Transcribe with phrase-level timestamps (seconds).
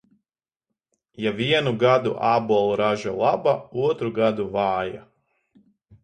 [1.25, 3.53] Ja vienu gadu ābolu raža laba,
[3.89, 5.03] otru gadu vāja.